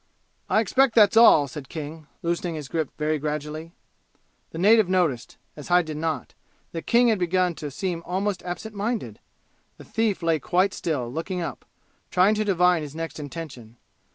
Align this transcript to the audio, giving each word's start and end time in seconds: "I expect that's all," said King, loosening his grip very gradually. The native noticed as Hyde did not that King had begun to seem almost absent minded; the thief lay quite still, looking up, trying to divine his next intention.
"I 0.49 0.61
expect 0.61 0.95
that's 0.95 1.15
all," 1.15 1.47
said 1.47 1.69
King, 1.69 2.07
loosening 2.23 2.55
his 2.55 2.67
grip 2.69 2.89
very 2.97 3.19
gradually. 3.19 3.71
The 4.49 4.57
native 4.57 4.89
noticed 4.89 5.37
as 5.55 5.67
Hyde 5.67 5.85
did 5.85 5.97
not 5.97 6.33
that 6.71 6.87
King 6.87 7.09
had 7.09 7.19
begun 7.19 7.53
to 7.61 7.69
seem 7.69 8.01
almost 8.03 8.41
absent 8.41 8.73
minded; 8.73 9.19
the 9.77 9.83
thief 9.83 10.23
lay 10.23 10.39
quite 10.39 10.73
still, 10.73 11.07
looking 11.07 11.39
up, 11.41 11.65
trying 12.09 12.33
to 12.33 12.43
divine 12.43 12.81
his 12.81 12.95
next 12.95 13.19
intention. 13.19 13.77